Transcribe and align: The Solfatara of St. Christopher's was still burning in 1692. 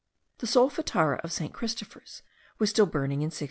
The 0.39 0.47
Solfatara 0.47 1.19
of 1.23 1.31
St. 1.31 1.53
Christopher's 1.53 2.23
was 2.57 2.71
still 2.71 2.87
burning 2.87 3.19
in 3.21 3.25
1692. 3.27 3.39